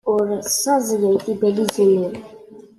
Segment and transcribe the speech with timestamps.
[0.13, 2.15] Ur tessaẓyem tibalizin-nwen.